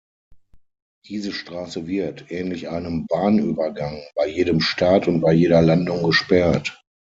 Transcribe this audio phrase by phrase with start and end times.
[1.05, 6.81] Diese Straße wird, ähnlich einem Bahnübergang, bei jedem Start und bei jeder Landung gesperrt.